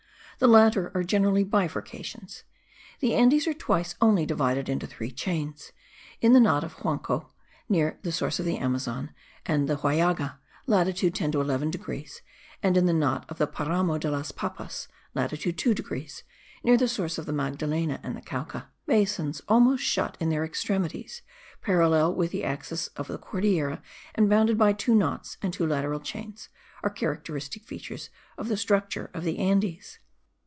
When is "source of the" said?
8.11-8.57, 16.87-17.33